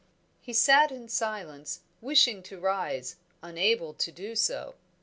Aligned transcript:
He 0.39 0.51
sat 0.51 0.91
in 0.91 1.09
silence, 1.09 1.81
wishing 2.01 2.41
to 2.49 2.59
rise, 2.59 3.17
unable 3.43 3.93
to 3.93 4.11
do 4.11 4.35
so. 4.35 4.73